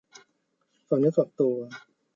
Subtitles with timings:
[0.87, 1.55] ฝากเนื้อฝากตัว